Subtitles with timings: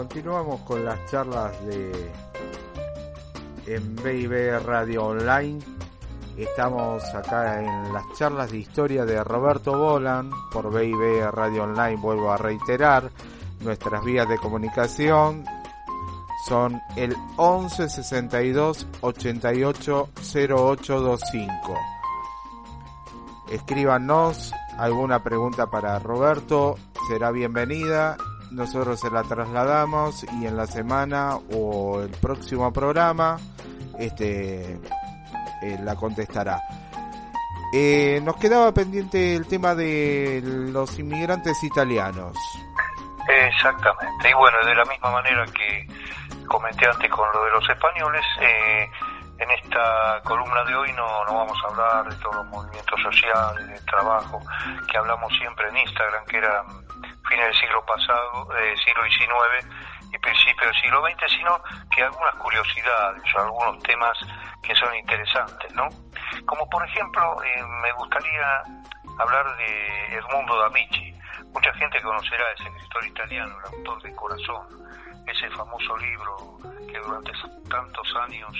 [0.00, 2.10] continuamos con las charlas de
[3.66, 5.60] en BIB Radio Online.
[6.38, 11.96] Estamos acá en las charlas de historia de Roberto Bolan por BIB Radio Online.
[11.96, 13.10] Vuelvo a reiterar
[13.60, 15.44] nuestras vías de comunicación
[16.48, 21.74] son el 11 62 88 0825.
[23.50, 28.16] Escríbanos alguna pregunta para Roberto, será bienvenida
[28.50, 33.38] nosotros se la trasladamos y en la semana o el próximo programa
[33.98, 34.78] este
[35.62, 36.60] eh, la contestará.
[37.72, 42.36] Eh, nos quedaba pendiente el tema de los inmigrantes italianos.
[43.28, 45.86] Exactamente, y bueno, de la misma manera que
[46.46, 48.90] comenté antes con lo de los españoles, eh,
[49.38, 53.68] en esta columna de hoy no, no vamos a hablar de todos los movimientos sociales,
[53.68, 54.40] de trabajo,
[54.90, 56.64] que hablamos siempre en Instagram, que era
[57.28, 59.66] fines del siglo pasado, eh, siglo XIX
[60.12, 61.62] y principios del siglo XX, sino
[61.94, 64.18] que algunas curiosidades o algunos temas
[64.62, 65.88] que son interesantes, ¿no?
[66.46, 68.62] Como por ejemplo, eh, me gustaría
[69.18, 71.14] hablar de Edmundo D'Amici.
[71.52, 74.66] Mucha gente conocerá a ese escritor italiano, el autor de Corazón,
[75.26, 77.32] ese famoso libro que durante
[77.68, 78.54] tantos años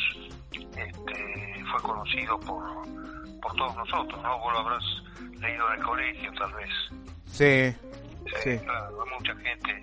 [0.53, 2.63] este, fue conocido por,
[3.41, 4.39] por todos nosotros, ¿no?
[4.39, 4.85] Vos lo habrás
[5.39, 6.71] leído en el colegio, tal vez.
[7.27, 7.75] Sí,
[8.39, 9.83] Sí, claro, mucha gente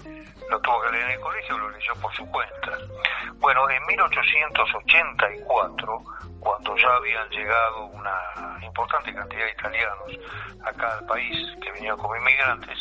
[0.50, 2.78] lo tuvo que leer en el colegio, lo leyó por su cuenta.
[3.36, 6.04] Bueno, en 1884,
[6.40, 10.18] cuando ya habían llegado una importante cantidad de italianos
[10.64, 12.80] acá al país, que venían como inmigrantes,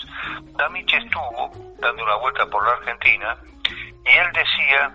[0.57, 3.37] D'Amici estuvo dando una vuelta por la Argentina
[4.05, 4.93] y él decía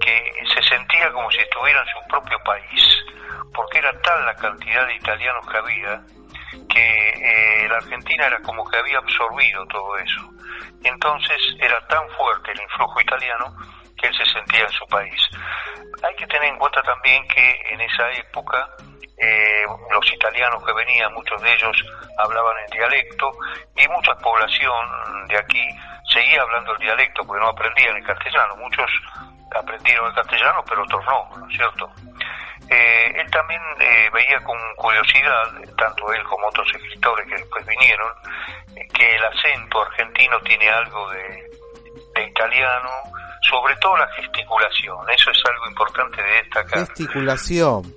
[0.00, 3.04] que se sentía como si estuviera en su propio país,
[3.52, 6.00] porque era tal la cantidad de italianos que había
[6.68, 10.20] que eh, la Argentina era como que había absorbido todo eso.
[10.82, 13.56] Entonces era tan fuerte el influjo italiano
[13.96, 15.20] que él se sentía en su país.
[16.02, 18.68] Hay que tener en cuenta también que en esa época
[19.16, 21.84] eh, los italianos que venían, muchos de ellos
[22.18, 23.30] hablaban en dialecto
[23.76, 25.68] y mucha población de aquí
[26.12, 28.56] seguía hablando el dialecto porque no aprendían el castellano.
[28.56, 28.90] Muchos
[29.54, 31.90] aprendieron el castellano, pero otros no, ¿no es cierto?
[32.70, 38.08] Eh, él también eh, veía con curiosidad, tanto él como otros escritores que después vinieron,
[38.92, 41.50] que el acento argentino tiene algo de,
[42.26, 42.90] italiano,
[43.50, 46.86] sobre todo la gesticulación, eso es algo importante de destacar.
[46.86, 47.94] Gesticulación.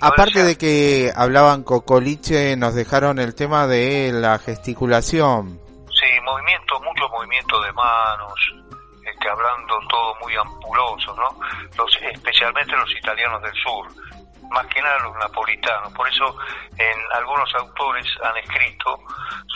[0.00, 5.60] aparte de que hablaban cocoliche, nos dejaron el tema de la gesticulación.
[5.90, 8.54] Sí, movimiento, mucho movimiento de manos,
[9.28, 11.38] hablando todo muy ampuloso, ¿no?
[11.76, 13.86] Los, especialmente los italianos del sur,
[14.50, 15.92] más que nada los napolitanos.
[15.92, 16.36] Por eso
[16.78, 18.98] en algunos autores han escrito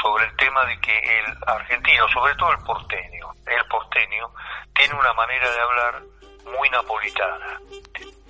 [0.03, 4.31] sobre el tema de que el argentino, sobre todo el porteño, el porteño
[4.75, 6.02] tiene una manera de hablar
[6.58, 7.60] muy napolitana,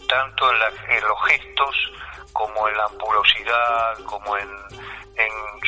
[0.08, 1.92] tanto en, los gestos
[2.32, 4.50] como en la ampulosidad, como en,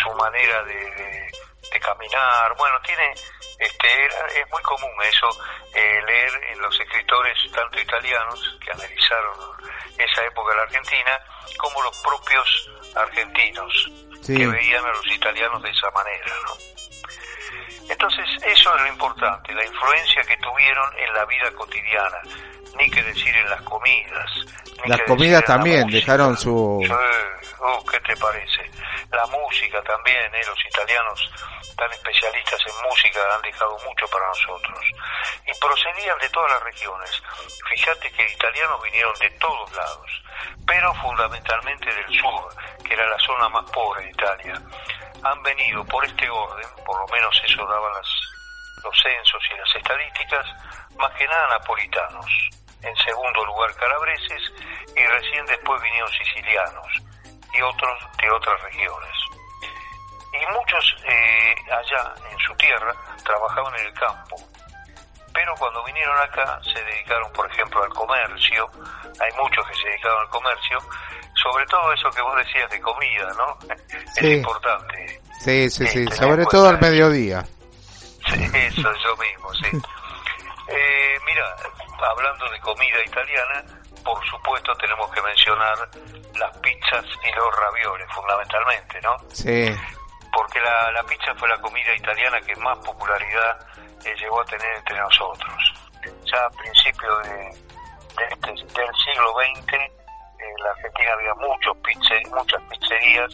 [0.02, 3.12] su manera de de caminar, bueno, tiene,
[3.58, 5.28] este, es muy común eso,
[5.74, 9.38] eh, leer en los escritores tanto italianos que analizaron
[9.98, 11.20] esa época de la Argentina,
[11.58, 13.90] como los propios argentinos
[14.26, 16.54] que veían a los italianos de esa manera, ¿no?
[17.88, 22.20] Entonces, eso es lo importante, la influencia que tuvieron en la vida cotidiana,
[22.78, 24.30] ni que decir en las comidas.
[24.86, 26.52] las comidas también dejaron su...
[26.52, 28.70] Uh, ¿Qué te parece?
[29.12, 30.40] La música también, ¿eh?
[30.46, 31.30] los italianos
[31.76, 34.80] tan especialistas en música han dejado mucho para nosotros.
[35.46, 37.22] Y procedían de todas las regiones.
[37.70, 40.22] Fíjate que italianos vinieron de todos lados,
[40.66, 42.54] pero fundamentalmente del sur,
[42.84, 44.54] que era la zona más pobre de Italia.
[45.22, 48.08] Han venido por este orden, por lo menos eso daban las,
[48.84, 50.46] los censos y las estadísticas,
[50.96, 52.61] más que nada napolitanos.
[52.82, 54.52] En segundo lugar calabreses
[54.96, 56.86] y recién después vinieron sicilianos
[57.54, 59.22] y otros de otras regiones
[60.32, 64.36] y muchos eh, allá en su tierra trabajaban en el campo.
[65.32, 68.68] Pero cuando vinieron acá se dedicaron, por ejemplo, al comercio.
[69.20, 70.78] Hay muchos que se dedicaron al comercio.
[71.42, 73.58] Sobre todo eso que vos decías de comida, ¿no?
[74.16, 75.20] Es importante.
[75.40, 76.06] Sí, sí, sí.
[76.08, 77.42] Sobre todo al mediodía.
[78.28, 79.82] Sí, eso es lo mismo, sí.
[80.72, 81.56] eh, mira,
[82.10, 83.64] hablando de comida italiana,
[84.04, 85.76] por supuesto tenemos que mencionar
[86.36, 89.16] las pizzas y los ravioles, fundamentalmente, ¿no?
[89.30, 89.72] Sí
[90.32, 93.58] porque la, la pizza fue la comida italiana que más popularidad
[94.04, 95.74] eh, llegó a tener entre nosotros.
[96.24, 97.48] Ya a principios de,
[98.30, 101.76] este, del siglo XX, en la Argentina había muchos
[102.30, 103.30] muchas pizzerías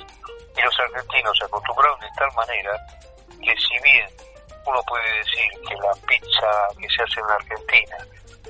[0.57, 2.77] y los argentinos se acostumbraron de tal manera
[3.43, 4.09] que si bien
[4.69, 7.97] uno puede decir que la pizza que se hace en Argentina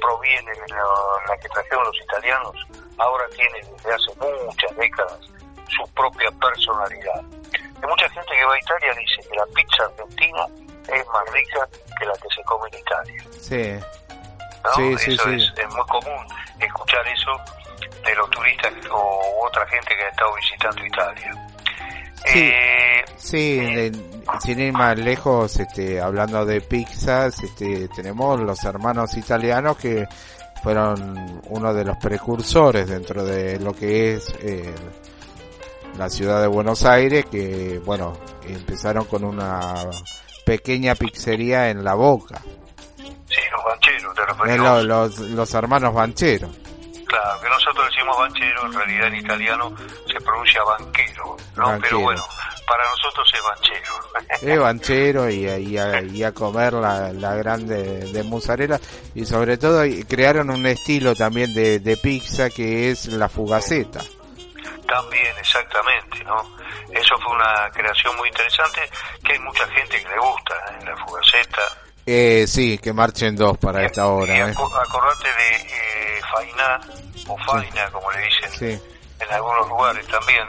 [0.01, 2.57] proviene de la, que trajeron los italianos,
[2.99, 5.21] ahora tiene desde hace muchas décadas
[5.69, 7.23] su propia personalidad.
[7.81, 10.47] Hay mucha gente que va a Italia dice que la pizza argentina
[10.89, 11.69] es más rica
[11.99, 13.25] que la que se come en Italia.
[13.33, 13.81] Sí.
[14.75, 16.27] Sí, eso Es, muy común
[16.61, 17.31] escuchar eso
[18.05, 21.48] de los turistas o otra gente que ha estado visitando Italia.
[22.27, 23.61] Sí, eh, sí
[24.41, 30.07] sin ir más lejos, este, hablando de pizzas, este, tenemos los hermanos italianos que
[30.63, 34.75] fueron uno de los precursores dentro de lo que es eh,
[35.97, 39.75] la ciudad de Buenos Aires, que bueno, empezaron con una
[40.45, 42.41] pequeña pizzería en La Boca.
[42.97, 44.15] Sí, los bancheros,
[44.47, 46.51] de los, los, los hermanos bancheros.
[47.07, 47.68] Claro, que nosotros
[48.09, 49.75] decimos banchero, en realidad en italiano
[50.07, 51.79] se pronuncia banquero, ¿no?
[51.81, 52.25] Pero bueno,
[52.67, 54.53] para nosotros es banchero.
[54.53, 58.81] Es banchero y, y, a, comer la, la grande de mozzarella
[59.15, 64.01] y sobre todo crearon un estilo también de, de pizza que es la fugaceta.
[64.87, 66.57] También, exactamente, ¿no?
[66.91, 68.81] Eso fue una creación muy interesante
[69.23, 70.91] que hay mucha gente que le gusta, en ¿eh?
[70.91, 71.63] la fugaceta.
[72.11, 74.35] Eh, sí, que marchen dos para esta hora.
[74.35, 74.51] ¿eh?
[74.51, 76.81] acordate de eh, Fainá,
[77.29, 78.81] o Faina, como le dicen
[79.21, 80.47] en algunos lugares también.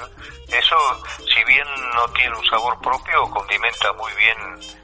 [0.47, 0.75] Eso,
[1.17, 4.37] si bien no tiene un sabor propio, condimenta muy bien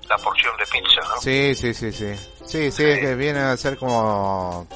[0.07, 1.21] la porción de pizza, ¿no?
[1.21, 2.15] Sí, sí, sí, sí.
[2.45, 4.67] Sí, sí, es que viene a ser como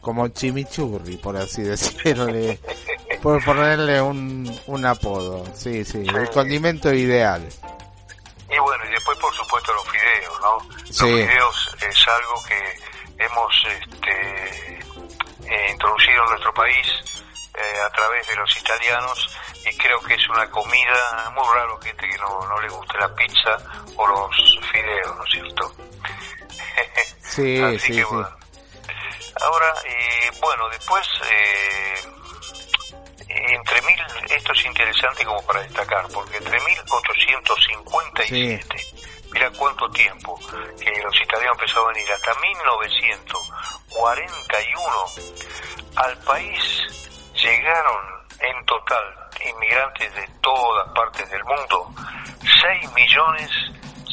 [0.00, 2.26] como chimichurri, por así decirlo,
[3.22, 5.44] por ponerle un, un apodo.
[5.54, 7.48] Sí, sí, el condimento ideal.
[8.50, 10.58] Y bueno, y después por supuesto los fideos, ¿no?
[10.86, 14.73] Los fideos es algo que hemos este,
[15.54, 16.86] eh, introducido en nuestro país
[17.54, 22.08] eh, a través de los italianos y creo que es una comida muy raro gente
[22.08, 23.56] que no, no le guste la pizza
[23.96, 24.36] o los
[24.72, 25.74] fideos, ¿no es cierto?
[27.34, 28.02] Sí, sí, sí.
[29.40, 31.94] Ahora, eh, bueno, después, eh,
[33.28, 33.98] entre mil,
[34.30, 38.76] esto es interesante como para destacar, porque entre 1857,
[39.34, 40.40] mira cuánto tiempo
[40.78, 45.04] que los italianos empezaron a venir, hasta 1941,
[45.96, 46.62] al país
[47.34, 51.92] llegaron en total inmigrantes de todas partes del mundo,
[52.62, 53.50] 6 millones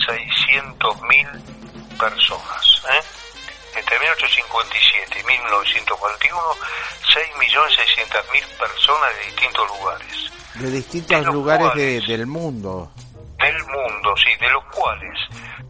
[0.06, 1.28] 600 mil
[1.98, 2.84] personas.
[2.92, 3.00] ¿eh?
[3.78, 6.42] Entre 1857 y 1941,
[7.14, 10.32] 6.600.000 personas de distintos lugares.
[10.56, 12.92] De distintos lugares del mundo.
[13.42, 15.20] Del mundo, sí, de los cuales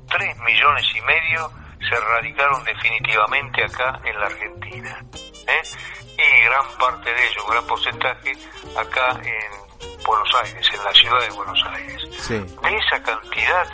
[0.09, 1.51] 3 millones y medio
[1.89, 5.05] se radicaron definitivamente acá en la Argentina.
[5.47, 5.61] ¿eh?
[6.17, 8.31] Y gran parte de ellos, un gran porcentaje,
[8.77, 12.29] acá en Buenos Aires, en la ciudad de Buenos Aires.
[12.29, 13.67] De esa cantidad,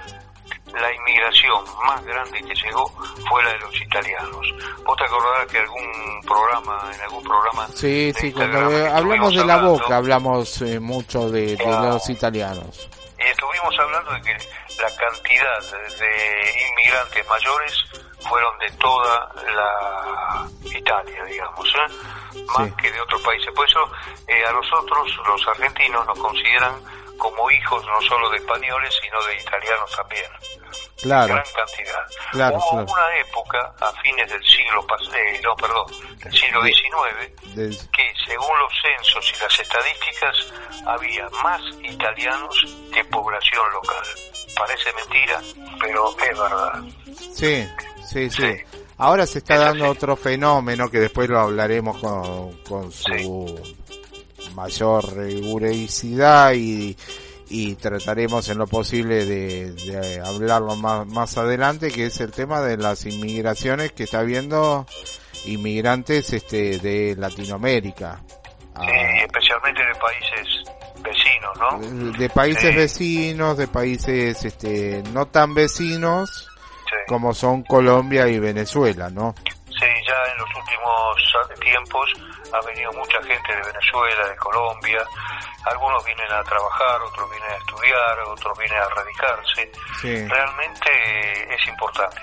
[0.73, 2.87] la inmigración más grande que llegó
[3.29, 4.53] fue la de los italianos.
[4.85, 7.67] ¿Vos te acordás que algún programa, en algún programa...
[7.73, 12.89] Sí, sí, cuando hablamos de la boca hablamos eh, mucho de, los italianos.
[13.19, 14.37] Y estuvimos hablando de que
[14.81, 15.59] la cantidad
[15.99, 17.83] de inmigrantes mayores
[18.19, 22.37] fueron de toda la Italia, digamos, ¿eh?
[22.57, 23.51] más que de otros países.
[23.53, 23.91] Por eso
[24.27, 26.73] eh, a nosotros, los argentinos, nos consideran
[27.17, 30.25] como hijos no solo de españoles, sino de italianos también.
[31.01, 31.33] Claro.
[31.33, 32.55] Gran cantidad.
[32.55, 35.85] Hubo una época, a fines del siglo eh, no, perdón,
[36.17, 40.53] del siglo XIX, que según los censos y las estadísticas,
[40.85, 44.05] había más italianos que población local.
[44.55, 45.41] Parece mentira,
[45.79, 46.83] pero es verdad.
[47.33, 47.67] Sí,
[48.05, 48.57] sí, sí.
[48.97, 53.77] Ahora se está dando otro fenómeno que después lo hablaremos con, con su
[54.57, 56.97] mayor rigurosidad y,
[57.47, 62.75] y trataremos en lo posible de, hablarlo más, más adelante, que es el tema de
[62.75, 64.87] las inmigraciones que está habiendo
[65.45, 68.19] inmigrantes este de Latinoamérica.
[68.79, 68.87] Sí,
[69.23, 70.63] especialmente de países
[71.03, 72.17] vecinos, ¿no?
[72.17, 76.49] De, países vecinos, de países este no tan vecinos
[77.07, 79.35] como son Colombia y Venezuela, ¿no?
[80.37, 82.13] En los últimos tiempos
[82.53, 85.03] ha venido mucha gente de Venezuela, de Colombia,
[85.65, 89.71] algunos vienen a trabajar, otros vienen a estudiar, otros vienen a radicarse.
[90.29, 92.21] Realmente es importante.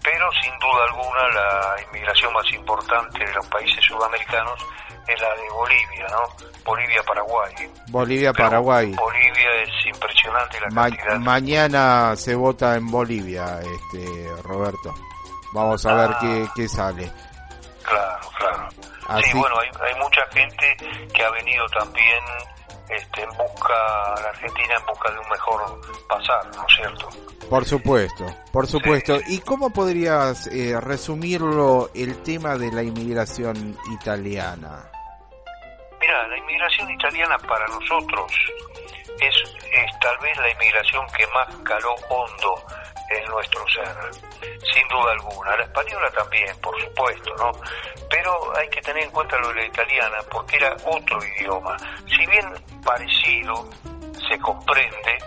[0.00, 4.64] Pero sin duda alguna la inmigración más importante de los países sudamericanos
[5.08, 6.46] es la de Bolivia, ¿no?
[6.64, 7.54] Bolivia-Paraguay.
[7.88, 8.94] Bolivia-Paraguay.
[8.94, 11.18] Bolivia es impresionante la cantidad.
[11.18, 14.94] Mañana se vota en Bolivia, este Roberto.
[15.52, 16.18] Vamos a ver ah.
[16.20, 17.10] qué, qué sale.
[17.86, 18.68] Claro, claro.
[19.22, 20.76] Sí, bueno, hay, hay mucha gente
[21.14, 22.20] que ha venido también
[22.88, 23.74] este, en busca,
[24.22, 27.08] la Argentina en busca de un mejor pasar, ¿no es cierto?
[27.48, 29.18] Por supuesto, por supuesto.
[29.28, 34.90] ¿Y cómo podrías eh, resumirlo el tema de la inmigración italiana?
[36.00, 38.32] Mira, la inmigración italiana para nosotros
[39.20, 42.55] es, es tal vez la inmigración que más caló hondo
[43.10, 43.96] en nuestro ser,
[44.72, 45.56] sin duda alguna.
[45.56, 47.52] La española también, por supuesto, ¿no?
[48.10, 51.76] Pero hay que tener en cuenta lo de la italiana porque era otro idioma.
[52.06, 52.52] Si bien
[52.84, 53.68] parecido,
[54.28, 55.18] se comprende,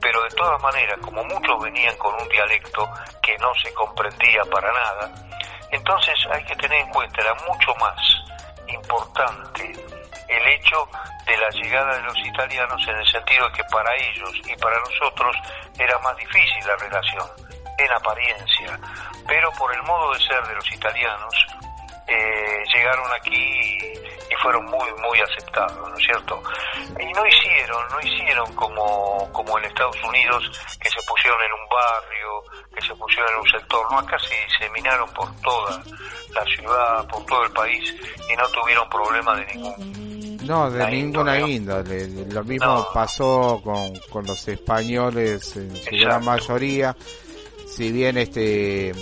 [0.00, 2.88] pero de todas maneras, como muchos venían con un dialecto
[3.22, 5.12] que no se comprendía para nada,
[5.70, 8.00] entonces hay que tener en cuenta, era mucho más
[8.68, 9.97] importante
[10.28, 10.88] el hecho
[11.26, 14.78] de la llegada de los italianos en el sentido de que para ellos y para
[14.80, 15.36] nosotros
[15.78, 17.26] era más difícil la relación,
[17.78, 18.78] en apariencia,
[19.26, 21.46] pero por el modo de ser de los italianos,
[22.08, 24.08] eh, llegaron aquí y,
[24.40, 26.40] fueron muy muy aceptados, ¿no es cierto?
[27.00, 30.44] Y no hicieron, no hicieron como, como en Estados Unidos,
[30.80, 34.34] que se pusieron en un barrio, que se pusieron en un sector, no, acá se
[34.46, 35.82] diseminaron por toda
[36.30, 37.94] la ciudad, por todo el país
[38.30, 40.17] y no tuvieron problema de ningún
[40.48, 42.08] no, de ninguna índole.
[42.30, 46.96] Lo mismo pasó con, con los españoles en su gran mayoría.
[47.66, 48.92] Si bien este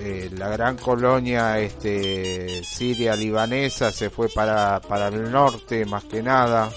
[0.00, 6.22] eh, la gran colonia este siria libanesa se fue para para el norte más que
[6.22, 6.70] nada.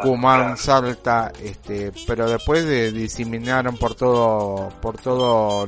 [0.00, 5.66] Tucumán Salta este pero después de, diseminaron por todo por todo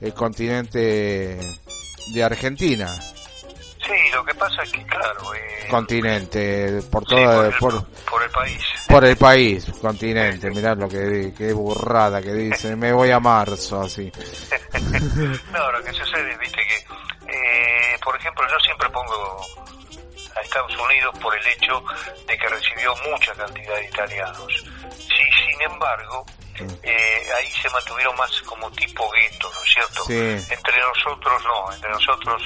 [0.00, 1.38] el continente
[2.12, 2.88] de Argentina
[4.14, 5.34] lo que pasa es que, claro...
[5.34, 7.50] Eh, continente, por todo...
[7.58, 8.62] por, el, país.
[8.88, 13.80] Por el país, continente, mirá lo que, qué burrada que dice, me voy a marzo,
[13.82, 14.10] así.
[15.52, 16.76] no, lo que sucede, viste que,
[17.32, 19.40] eh, por ejemplo, yo siempre pongo
[20.36, 21.82] a Estados Unidos por el hecho
[22.26, 24.64] de que recibió mucha cantidad de italianos.
[24.90, 26.24] Sí, sin embargo,
[26.82, 30.04] eh, ahí se mantuvieron más como tipo gueto, ¿no es cierto?
[30.10, 32.42] Entre nosotros no, entre nosotros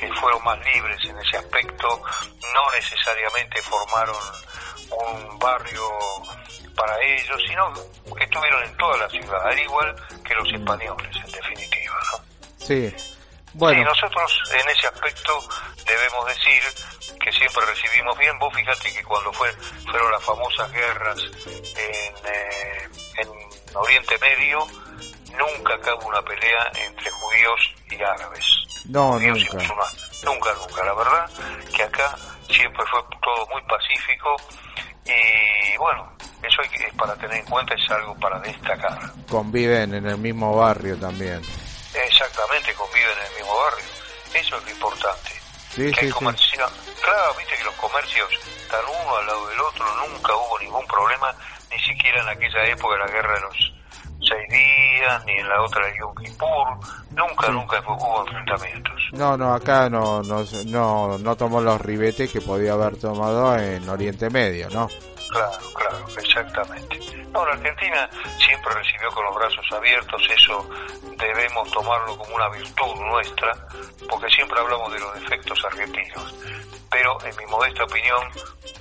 [0.00, 2.02] eh, fueron más libres en ese aspecto,
[2.54, 4.16] no necesariamente formaron
[4.90, 5.88] un barrio
[6.74, 7.72] para ellos, sino
[8.14, 12.64] que estuvieron en toda la ciudad, al igual que los españoles, en definitiva, ¿no?
[12.64, 12.94] Sí.
[13.54, 13.80] Bueno.
[13.80, 15.40] Y nosotros en ese aspecto
[15.84, 16.62] debemos decir
[17.18, 18.38] que siempre recibimos bien.
[18.38, 19.50] Vos fíjate que cuando fue,
[19.90, 24.66] fueron las famosas guerras en, eh, en Oriente Medio
[25.36, 27.60] nunca acabó una pelea entre judíos
[27.90, 28.44] y árabes.
[28.88, 29.58] No, nunca.
[30.24, 30.84] nunca, nunca.
[30.84, 31.30] La verdad
[31.74, 32.16] que acá
[32.48, 34.36] siempre fue todo muy pacífico
[35.04, 36.10] y bueno,
[36.42, 38.98] eso hay que, es para tener en cuenta, es algo para destacar.
[39.28, 41.40] Conviven en el mismo barrio también.
[41.94, 43.84] Exactamente, conviven en el mismo barrio.
[44.34, 45.30] Eso es lo importante.
[45.70, 46.56] Sí, sí, sí.
[47.02, 48.28] Claro, viste que los comercios
[48.60, 51.34] están uno al lado del otro, nunca hubo ningún problema
[51.70, 53.72] ni siquiera en aquella época de la guerra de los
[54.28, 56.78] seis días, ni en la otra de Yom Kippur,
[57.10, 58.94] nunca, nunca hubo enfrentamientos.
[59.12, 63.88] No, no, acá no, no, no, no tomó los ribetes que podía haber tomado en
[63.88, 64.88] Oriente Medio, ¿no?
[65.30, 66.98] Claro, claro, exactamente.
[67.32, 68.08] No, la Argentina
[68.38, 70.70] siempre recibió con los brazos abiertos, eso
[71.18, 73.52] debemos tomarlo como una virtud nuestra,
[74.08, 76.34] porque siempre hablamos de los defectos argentinos.
[76.90, 78.22] Pero en mi modesta opinión,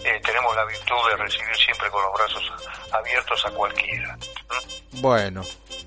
[0.04, 2.54] eh, tenemos la virtud de recibir siempre con los brazos
[2.94, 4.18] abiertos a cualquiera.
[5.02, 5.37] Bueno,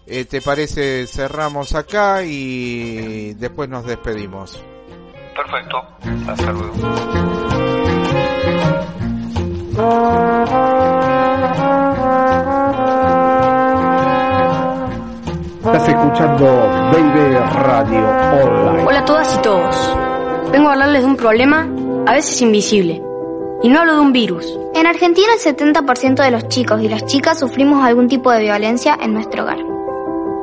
[0.06, 4.62] eh, ¿te parece cerramos acá y después nos despedimos?
[5.34, 5.82] Perfecto,
[6.28, 6.74] hasta luego.
[15.64, 16.46] Estás escuchando
[16.92, 18.84] Baby Radio Online.
[18.86, 19.96] Hola a todas y todos.
[20.52, 21.68] Vengo a hablarles de un problema,
[22.06, 23.09] a veces invisible.
[23.62, 24.46] Y no hablo de un virus.
[24.74, 28.96] En Argentina el 70% de los chicos y las chicas sufrimos algún tipo de violencia
[29.00, 29.58] en nuestro hogar.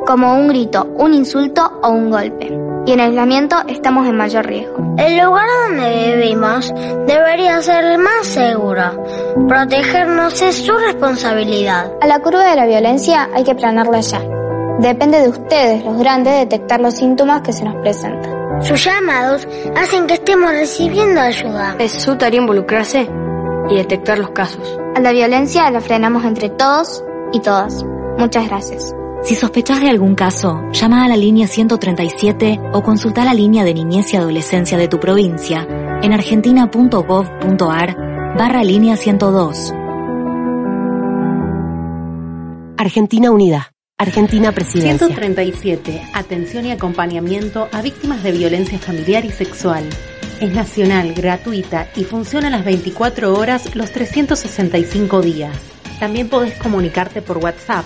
[0.05, 2.55] Como un grito, un insulto o un golpe.
[2.85, 4.95] Y en aislamiento estamos en mayor riesgo.
[4.97, 6.73] El lugar donde vivimos
[7.07, 9.03] debería ser más seguro.
[9.47, 11.91] Protegernos es su responsabilidad.
[11.99, 14.21] A la curva de la violencia hay que planarla ya.
[14.79, 18.36] Depende de ustedes, los grandes, detectar los síntomas que se nos presentan.
[18.61, 21.75] Sus llamados hacen que estemos recibiendo ayuda.
[21.79, 23.07] Es su tarea involucrarse
[23.69, 24.79] y detectar los casos.
[24.95, 27.83] A la violencia la frenamos entre todos y todas.
[28.17, 28.95] Muchas gracias.
[29.23, 33.73] Si sospechas de algún caso, llama a la línea 137 o consulta la línea de
[33.73, 35.67] niñez y adolescencia de tu provincia
[36.01, 37.97] en argentina.gov.ar
[38.37, 39.73] barra línea 102.
[42.77, 43.76] Argentina Unida.
[43.99, 45.07] Argentina Presidencia.
[45.07, 46.09] 137.
[46.13, 49.89] Atención y acompañamiento a víctimas de violencia familiar y sexual.
[50.39, 55.57] Es nacional, gratuita y funciona las 24 horas los 365 días.
[55.99, 57.85] También podés comunicarte por WhatsApp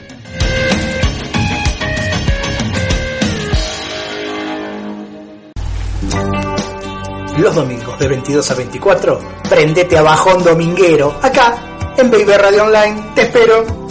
[7.38, 13.12] Los domingos de 22 a 24, prendete a bajón dominguero, acá en Baby Radio Online.
[13.14, 13.86] Te espero.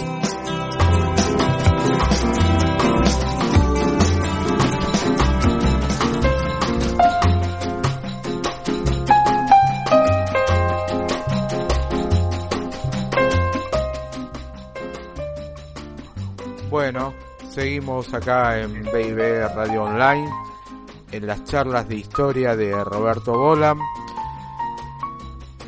[16.76, 17.14] Bueno,
[17.52, 20.30] seguimos acá en BIB Radio Online,
[21.10, 23.80] en las charlas de historia de Roberto Bolam.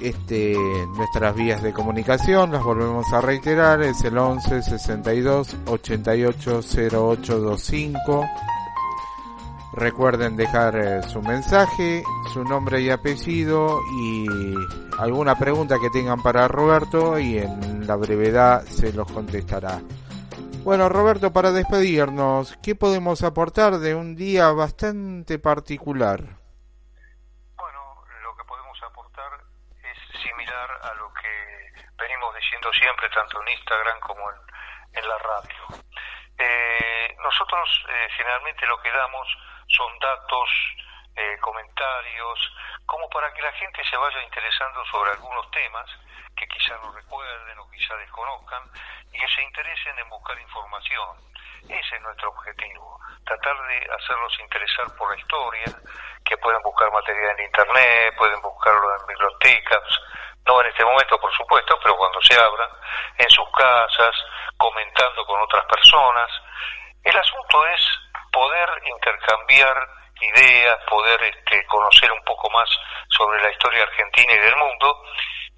[0.02, 0.54] Este,
[0.98, 8.26] nuestras vías de comunicación, las volvemos a reiterar, es el 11 62 88 0825.
[9.76, 14.26] Recuerden dejar eh, su mensaje, su nombre y apellido y
[15.00, 19.82] alguna pregunta que tengan para Roberto y en la brevedad se los contestará.
[20.68, 26.20] Bueno, Roberto, para despedirnos, ¿qué podemos aportar de un día bastante particular?
[27.56, 29.32] Bueno, lo que podemos aportar
[29.80, 34.20] es similar a lo que venimos diciendo siempre, tanto en Instagram como
[34.92, 35.64] en, la radio.
[36.38, 39.26] Eh, nosotros eh, generalmente lo que damos
[39.68, 40.50] son datos,
[41.18, 42.40] eh, comentarios,
[42.86, 45.90] como para que la gente se vaya interesando sobre algunos temas
[46.36, 48.62] que quizá no recuerden o quizá desconozcan
[49.12, 51.18] y que se interesen en buscar información.
[51.68, 55.66] Ese es nuestro objetivo, tratar de hacerlos interesar por la historia,
[56.24, 59.84] que pueden buscar material en internet, pueden buscarlo en bibliotecas,
[60.46, 62.70] no en este momento por supuesto, pero cuando se abran,
[63.18, 64.16] en sus casas,
[64.56, 66.30] comentando con otras personas.
[67.04, 67.82] El asunto es
[68.32, 72.70] poder intercambiar ideas, poder este, conocer un poco más
[73.10, 75.04] sobre la historia argentina y del mundo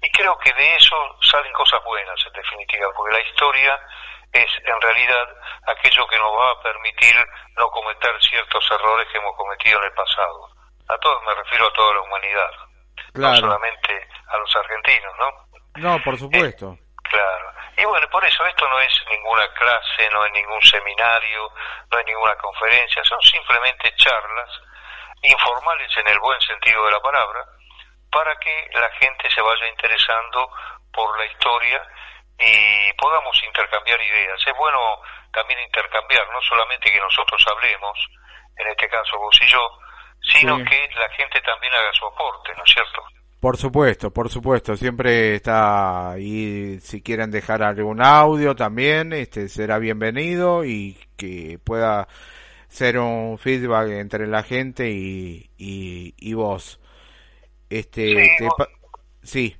[0.02, 3.78] y creo que de eso salen cosas buenas, en definitiva, porque la historia
[4.32, 5.26] es en realidad
[5.66, 7.14] aquello que nos va a permitir
[7.56, 10.48] no cometer ciertos errores que hemos cometido en el pasado.
[10.88, 12.50] A todos me refiero a toda la humanidad,
[13.14, 15.50] no solamente a los argentinos, ¿no?
[15.76, 16.72] No, por supuesto.
[16.72, 17.52] Eh, claro.
[17.76, 21.52] Y bueno, por eso esto no es ninguna clase, no es ningún seminario,
[21.90, 24.50] no es ninguna conferencia, son simplemente charlas
[25.22, 27.44] informales en el buen sentido de la palabra,
[28.10, 30.50] para que la gente se vaya interesando
[30.92, 31.82] por la historia
[32.38, 34.40] y podamos intercambiar ideas.
[34.46, 35.00] Es bueno
[35.32, 37.98] también intercambiar, no solamente que nosotros hablemos,
[38.56, 39.78] en este caso vos y yo,
[40.22, 43.04] sino que la gente también haga su aporte, ¿no es cierto?
[43.40, 49.78] Por supuesto, por supuesto, siempre está ahí, si quieren dejar algún audio también, este será
[49.78, 52.06] bienvenido y que pueda
[52.68, 56.80] ser un feedback entre la gente y, y, y vos.
[57.70, 58.48] Este, sí,
[59.22, 59.56] sí.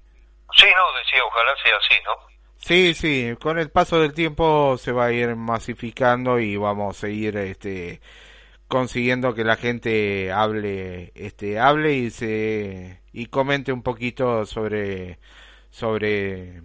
[0.56, 2.12] Sí, no, decía, ojalá sea así, ¿no?
[2.58, 7.08] Sí, sí, con el paso del tiempo se va a ir masificando y vamos a
[7.08, 8.02] ir este
[8.70, 15.18] consiguiendo que la gente hable este hable y se y comente un poquito sobre
[15.70, 16.62] sobre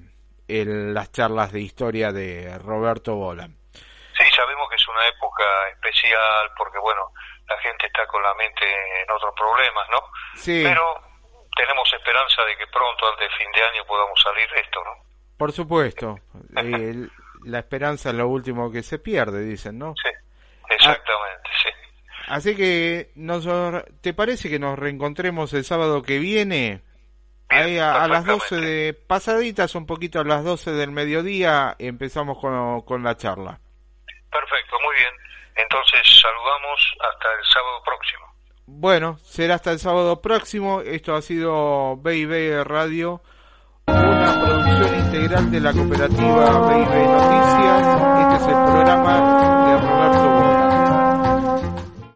[0.48, 3.50] el, las charlas de historia de Roberto Bola.
[3.74, 7.12] Sí, sabemos que es una época especial porque bueno,
[7.50, 8.65] la gente está con la mente
[9.02, 10.00] en otros problemas, ¿no?
[10.36, 10.62] Sí.
[10.63, 11.02] Pero
[11.58, 14.94] tenemos esperanza de que pronto, antes de fin de año, podamos salir de esto, ¿no?
[15.38, 16.20] Por supuesto.
[16.58, 17.08] Eh,
[17.44, 19.94] la esperanza es lo último que se pierde, dicen, ¿no?
[20.02, 20.10] Sí,
[20.70, 21.35] exactamente.
[22.28, 23.48] Así que, nos,
[24.02, 26.82] ¿te parece que nos reencontremos el sábado que viene?
[27.50, 32.82] Ahí a, las 12 de pasaditas, un poquito a las 12 del mediodía, empezamos con,
[32.82, 33.60] con la charla.
[34.32, 35.14] Perfecto, muy bien.
[35.56, 38.26] Entonces saludamos hasta el sábado próximo.
[38.68, 40.82] Bueno, será hasta el sábado próximo.
[40.82, 43.22] Esto ha sido BB Radio,
[43.88, 47.88] una producción integral de la cooperativa BB Noticias.
[48.22, 49.64] Este es el programa